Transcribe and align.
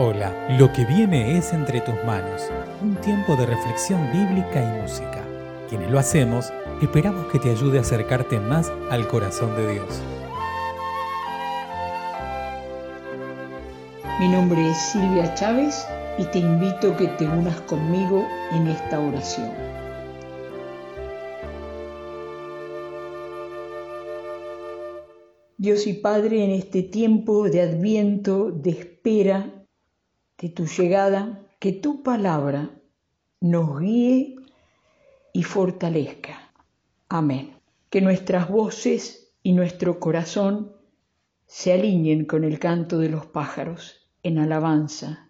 Hola, 0.00 0.32
lo 0.60 0.72
que 0.72 0.84
viene 0.84 1.36
es 1.36 1.52
entre 1.52 1.80
tus 1.80 1.96
manos, 2.06 2.52
un 2.80 2.94
tiempo 3.00 3.34
de 3.34 3.46
reflexión 3.46 4.00
bíblica 4.12 4.62
y 4.62 4.80
música. 4.80 5.24
Quienes 5.68 5.90
lo 5.90 5.98
hacemos, 5.98 6.52
esperamos 6.80 7.26
que 7.32 7.40
te 7.40 7.50
ayude 7.50 7.78
a 7.78 7.80
acercarte 7.80 8.38
más 8.38 8.70
al 8.90 9.08
corazón 9.08 9.56
de 9.56 9.72
Dios. 9.72 10.00
Mi 14.20 14.28
nombre 14.28 14.70
es 14.70 14.76
Silvia 14.76 15.34
Chávez 15.34 15.84
y 16.16 16.26
te 16.26 16.38
invito 16.38 16.92
a 16.92 16.96
que 16.96 17.08
te 17.08 17.26
unas 17.26 17.60
conmigo 17.62 18.24
en 18.52 18.68
esta 18.68 19.00
oración. 19.00 19.50
Dios 25.56 25.88
y 25.88 25.94
Padre, 25.94 26.44
en 26.44 26.52
este 26.52 26.84
tiempo 26.84 27.50
de 27.50 27.62
adviento, 27.62 28.52
de 28.52 28.70
espera, 28.70 29.57
de 30.40 30.48
tu 30.48 30.66
llegada, 30.66 31.46
que 31.58 31.72
tu 31.72 32.02
palabra 32.02 32.70
nos 33.40 33.80
guíe 33.80 34.36
y 35.32 35.42
fortalezca. 35.42 36.52
Amén. 37.08 37.54
Que 37.90 38.00
nuestras 38.00 38.48
voces 38.48 39.32
y 39.42 39.52
nuestro 39.52 39.98
corazón 39.98 40.72
se 41.46 41.72
alineen 41.72 42.24
con 42.26 42.44
el 42.44 42.58
canto 42.58 42.98
de 42.98 43.08
los 43.08 43.26
pájaros 43.26 44.08
en 44.22 44.38
alabanza 44.38 45.28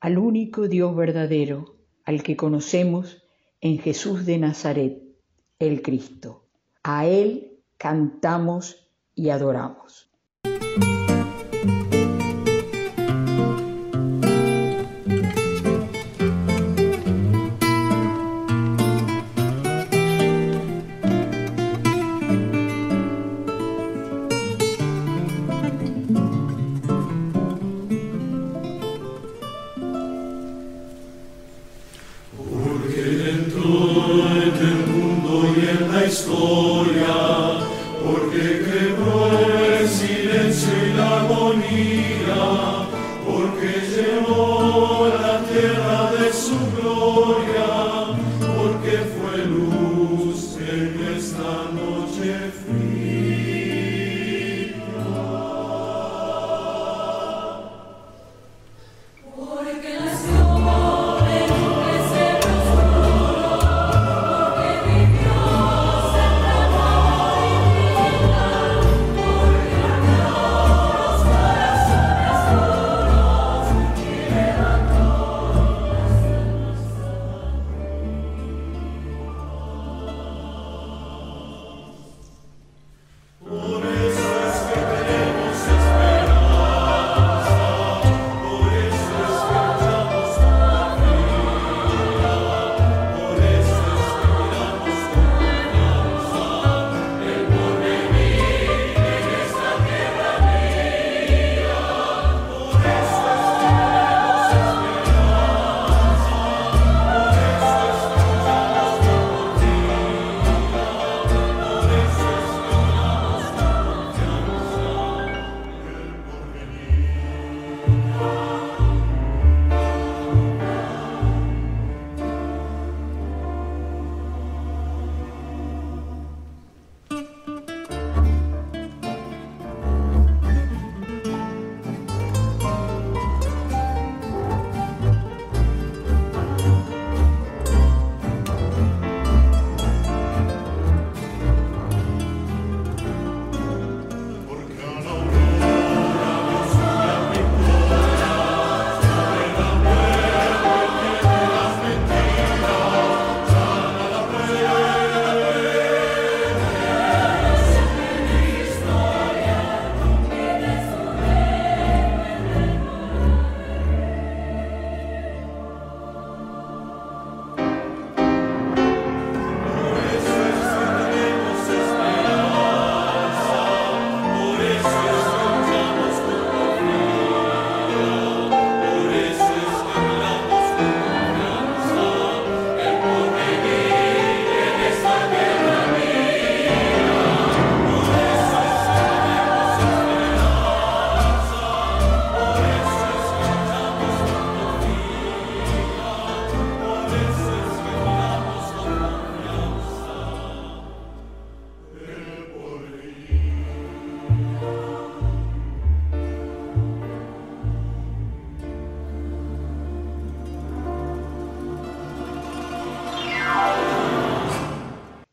al 0.00 0.18
único 0.18 0.66
Dios 0.66 0.96
verdadero, 0.96 1.76
al 2.04 2.22
que 2.22 2.36
conocemos 2.36 3.22
en 3.60 3.78
Jesús 3.78 4.24
de 4.24 4.38
Nazaret, 4.38 5.02
el 5.58 5.82
Cristo. 5.82 6.46
A 6.82 7.06
Él 7.06 7.58
cantamos 7.76 8.88
y 9.14 9.28
adoramos. 9.28 10.09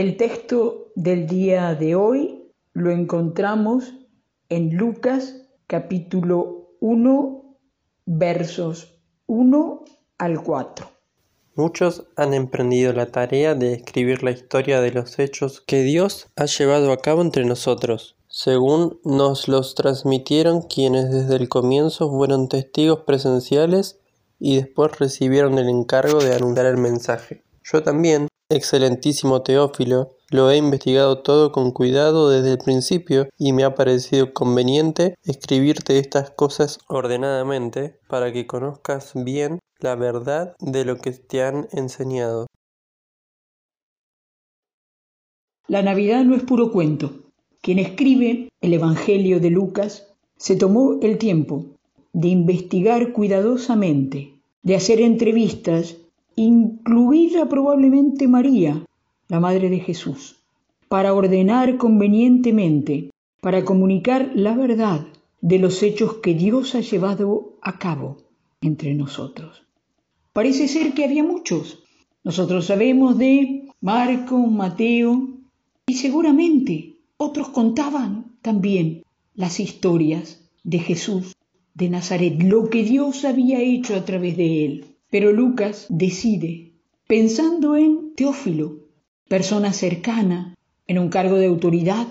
El 0.00 0.16
texto 0.16 0.92
del 0.94 1.26
día 1.26 1.74
de 1.74 1.94
hoy 1.94 2.50
lo 2.72 2.90
encontramos 2.90 3.92
en 4.48 4.74
Lucas 4.74 5.42
capítulo 5.66 6.70
1 6.80 7.58
versos 8.06 8.98
1 9.26 9.84
al 10.16 10.42
4. 10.42 10.90
Muchos 11.54 12.06
han 12.16 12.32
emprendido 12.32 12.94
la 12.94 13.12
tarea 13.12 13.54
de 13.54 13.74
escribir 13.74 14.22
la 14.22 14.30
historia 14.30 14.80
de 14.80 14.90
los 14.90 15.18
hechos 15.18 15.60
que 15.60 15.82
Dios 15.82 16.28
ha 16.34 16.46
llevado 16.46 16.92
a 16.92 17.02
cabo 17.02 17.20
entre 17.20 17.44
nosotros, 17.44 18.16
según 18.26 18.98
nos 19.04 19.48
los 19.48 19.74
transmitieron 19.74 20.62
quienes 20.62 21.10
desde 21.10 21.36
el 21.36 21.50
comienzo 21.50 22.10
fueron 22.10 22.48
testigos 22.48 23.00
presenciales 23.00 24.00
y 24.38 24.56
después 24.56 24.98
recibieron 24.98 25.58
el 25.58 25.68
encargo 25.68 26.20
de 26.20 26.34
anunciar 26.34 26.64
el 26.64 26.78
mensaje. 26.78 27.44
Yo 27.62 27.82
también, 27.82 28.29
excelentísimo 28.50 29.42
Teófilo, 29.42 30.10
Lo 30.32 30.50
he 30.50 30.56
investigado 30.56 31.22
todo 31.22 31.50
con 31.50 31.72
cuidado 31.72 32.30
desde 32.30 32.52
el 32.52 32.58
principio 32.58 33.28
y 33.36 33.52
me 33.52 33.64
ha 33.64 33.74
parecido 33.74 34.32
conveniente 34.32 35.16
escribirte 35.24 35.98
estas 35.98 36.30
cosas 36.30 36.78
ordenadamente 36.86 37.98
para 38.08 38.32
que 38.32 38.46
conozcas 38.46 39.12
bien 39.14 39.58
la 39.80 39.96
verdad 39.96 40.54
de 40.60 40.84
lo 40.84 40.98
que 40.98 41.10
te 41.10 41.42
han 41.42 41.66
enseñado. 41.72 42.46
La 45.66 45.82
Navidad 45.82 46.24
no 46.24 46.36
es 46.36 46.42
puro 46.42 46.70
cuento. 46.70 47.12
Quien 47.60 47.78
escribe 47.78 48.50
el 48.60 48.74
Evangelio 48.74 49.40
de 49.40 49.50
Lucas 49.50 50.06
se 50.36 50.56
tomó 50.56 50.98
el 51.02 51.18
tiempo 51.18 51.66
de 52.12 52.28
investigar 52.28 53.12
cuidadosamente, 53.12 54.34
de 54.62 54.76
hacer 54.76 55.00
entrevistas, 55.00 55.96
incluida 56.42 57.48
probablemente 57.48 58.26
María, 58.26 58.82
la 59.28 59.40
Madre 59.40 59.68
de 59.68 59.80
Jesús, 59.80 60.36
para 60.88 61.12
ordenar 61.12 61.76
convenientemente, 61.76 63.10
para 63.42 63.64
comunicar 63.64 64.32
la 64.34 64.54
verdad 64.54 65.06
de 65.42 65.58
los 65.58 65.82
hechos 65.82 66.14
que 66.22 66.34
Dios 66.34 66.74
ha 66.74 66.80
llevado 66.80 67.58
a 67.60 67.78
cabo 67.78 68.16
entre 68.62 68.94
nosotros. 68.94 69.62
Parece 70.32 70.66
ser 70.68 70.94
que 70.94 71.04
había 71.04 71.24
muchos. 71.24 71.82
Nosotros 72.24 72.66
sabemos 72.66 73.18
de 73.18 73.68
Marco, 73.82 74.38
Mateo, 74.38 75.28
y 75.86 75.94
seguramente 75.94 76.96
otros 77.18 77.50
contaban 77.50 78.36
también 78.40 79.02
las 79.34 79.60
historias 79.60 80.40
de 80.64 80.78
Jesús 80.78 81.34
de 81.74 81.90
Nazaret, 81.90 82.42
lo 82.42 82.70
que 82.70 82.82
Dios 82.82 83.24
había 83.26 83.60
hecho 83.60 83.94
a 83.94 84.04
través 84.04 84.36
de 84.36 84.64
él. 84.64 84.89
Pero 85.10 85.32
Lucas 85.32 85.86
decide, 85.88 86.72
pensando 87.08 87.76
en 87.76 88.14
Teófilo, 88.14 88.86
persona 89.28 89.72
cercana, 89.72 90.56
en 90.86 90.98
un 91.00 91.08
cargo 91.08 91.36
de 91.36 91.46
autoridad, 91.46 92.06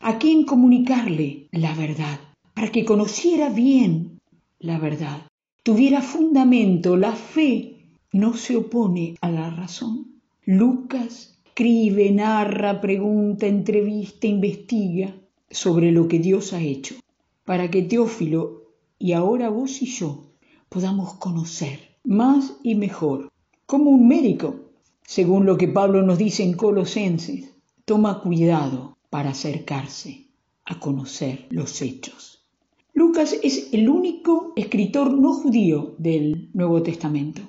a 0.00 0.18
quien 0.18 0.44
comunicarle 0.44 1.46
la 1.52 1.74
verdad, 1.74 2.18
para 2.54 2.72
que 2.72 2.84
conociera 2.84 3.50
bien 3.50 4.18
la 4.58 4.78
verdad, 4.78 5.26
tuviera 5.62 6.02
fundamento, 6.02 6.96
la 6.96 7.12
fe 7.12 7.76
no 8.12 8.34
se 8.34 8.56
opone 8.56 9.14
a 9.20 9.30
la 9.30 9.50
razón. 9.50 10.20
Lucas 10.44 11.38
escribe, 11.46 12.10
narra, 12.10 12.80
pregunta, 12.80 13.46
entrevista, 13.46 14.26
investiga 14.26 15.14
sobre 15.50 15.92
lo 15.92 16.08
que 16.08 16.18
Dios 16.18 16.52
ha 16.52 16.60
hecho, 16.60 16.96
para 17.44 17.70
que 17.70 17.82
Teófilo 17.82 18.72
y 18.98 19.12
ahora 19.12 19.48
vos 19.50 19.82
y 19.82 19.86
yo 19.86 20.32
podamos 20.68 21.14
conocer 21.14 21.89
más 22.04 22.54
y 22.62 22.74
mejor, 22.74 23.30
como 23.66 23.90
un 23.90 24.08
médico 24.08 24.70
según 25.10 25.44
lo 25.44 25.58
que 25.58 25.66
Pablo 25.66 26.02
nos 26.02 26.18
dice 26.18 26.44
en 26.44 26.52
Colosenses, 26.52 27.50
toma 27.84 28.20
cuidado 28.20 28.96
para 29.10 29.30
acercarse 29.30 30.28
a 30.64 30.78
conocer 30.78 31.48
los 31.50 31.82
hechos. 31.82 32.44
Lucas 32.94 33.34
es 33.42 33.70
el 33.72 33.88
único 33.88 34.52
escritor 34.54 35.12
no 35.12 35.34
judío 35.34 35.96
del 35.98 36.48
Nuevo 36.54 36.80
Testamento 36.84 37.42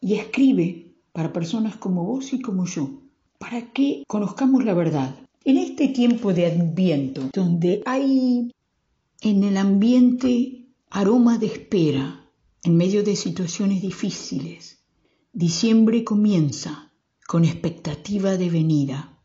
y 0.00 0.14
escribe 0.14 0.94
para 1.12 1.32
personas 1.32 1.74
como 1.74 2.04
vos 2.04 2.32
y 2.32 2.40
como 2.40 2.64
yo, 2.64 2.90
para 3.40 3.72
que 3.72 4.04
conozcamos 4.06 4.64
la 4.64 4.74
verdad. 4.74 5.16
En 5.44 5.56
este 5.56 5.88
tiempo 5.88 6.32
de 6.32 6.46
adviento, 6.46 7.22
donde 7.34 7.82
hay 7.86 8.52
en 9.20 9.42
el 9.42 9.56
ambiente 9.56 10.66
aroma 10.90 11.38
de 11.38 11.46
espera, 11.46 12.19
en 12.62 12.76
medio 12.76 13.02
de 13.02 13.16
situaciones 13.16 13.80
difíciles, 13.80 14.80
diciembre 15.32 16.04
comienza 16.04 16.92
con 17.26 17.44
expectativa 17.44 18.36
de 18.36 18.50
venida, 18.50 19.18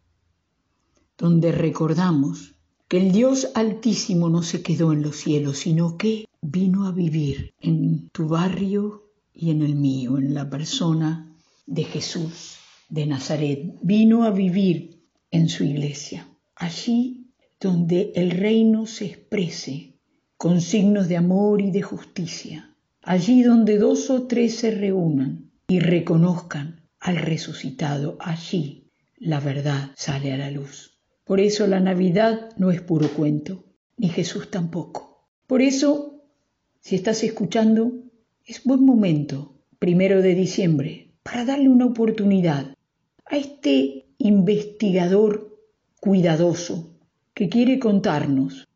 donde 1.18 1.52
recordamos 1.52 2.56
que 2.88 2.98
el 2.98 3.12
Dios 3.12 3.50
Altísimo 3.56 4.30
no 4.30 4.44
se 4.44 4.62
quedó 4.62 4.94
en 4.94 5.02
los 5.02 5.18
cielos, 5.18 5.58
sino 5.58 5.98
que 5.98 6.26
vino 6.42 6.86
a 6.88 6.92
vivir 6.92 7.54
en 7.60 8.10
tu 8.10 8.28
barrio 8.28 9.12
y 9.34 9.50
en 9.50 9.64
el 9.64 9.76
mío, 9.76 10.18
en 10.18 10.34
la 10.34 10.50
persona 10.50 11.36
de 11.66 11.84
Jesús 11.84 12.58
de 12.90 13.06
Nazaret. 13.06 13.74
Vino 13.82 14.24
a 14.24 14.32
vivir 14.32 15.02
en 15.32 15.50
su 15.50 15.64
iglesia, 15.64 16.30
allí 16.56 17.32
donde 17.60 18.12
el 18.16 18.32
reino 18.32 18.86
se 18.86 19.06
exprese 19.06 20.00
con 20.38 20.62
signos 20.62 21.08
de 21.08 21.18
amor 21.18 21.62
y 21.62 21.72
de 21.72 21.82
justicia, 21.82 22.75
allí 23.06 23.44
donde 23.44 23.78
dos 23.78 24.10
o 24.10 24.24
tres 24.24 24.56
se 24.56 24.72
reúnan 24.72 25.52
y 25.68 25.80
reconozcan 25.80 26.82
al 27.00 27.18
resucitado. 27.18 28.18
Allí 28.20 28.92
la 29.18 29.40
verdad 29.40 29.92
sale 29.96 30.34
a 30.34 30.38
la 30.38 30.50
luz. 30.50 31.00
Por 31.24 31.40
eso 31.40 31.68
la 31.68 31.80
Navidad 31.80 32.50
no 32.58 32.72
es 32.72 32.82
puro 32.82 33.08
cuento, 33.10 33.64
ni 33.98 34.10
Jesús 34.10 34.50
tampoco. 34.50 35.28
Por 35.46 35.62
eso, 35.62 36.24
si 36.82 36.96
estás 36.96 37.24
escuchando, 37.24 37.94
es 38.44 38.64
buen 38.64 38.84
momento, 38.84 39.56
primero 39.78 40.22
de 40.22 40.34
diciembre, 40.34 41.14
para 41.22 41.46
darle 41.46 41.70
una 41.70 41.86
oportunidad 41.86 42.76
a 43.26 43.38
este 43.38 44.08
investigador 44.18 45.60
cuidadoso 46.00 46.98
que 47.36 47.50
quiere 47.50 47.78
contarnos. 47.80 48.68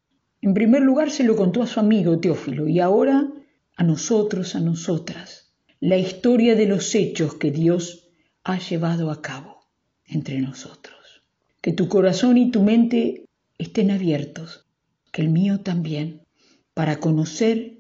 En 0.42 0.54
primer 0.54 0.84
lugar 0.84 1.10
se 1.10 1.24
lo 1.24 1.36
contó 1.36 1.64
a 1.64 1.68
su 1.68 1.80
amigo 1.80 2.20
Teófilo 2.20 2.68
y 2.68 2.80
ahora 2.80 3.32
a 3.80 3.84
nosotros, 3.84 4.56
a 4.56 4.60
nosotras, 4.60 5.54
la 5.80 5.96
historia 5.96 6.56
de 6.56 6.66
los 6.66 6.94
hechos 6.96 7.36
que 7.36 7.50
Dios 7.50 8.10
ha 8.44 8.60
llevado 8.60 9.10
a 9.10 9.22
cabo 9.22 9.62
entre 10.06 10.42
nosotros. 10.42 11.24
Que 11.62 11.72
tu 11.72 11.88
corazón 11.88 12.38
y 12.38 12.52
tu 12.52 12.62
mente 12.62 13.24
estén 13.58 13.92
abiertos, 13.92 14.66
que 15.14 15.22
el 15.22 15.30
mío 15.30 15.62
también, 15.62 16.24
para 16.74 17.00
conocer 17.00 17.78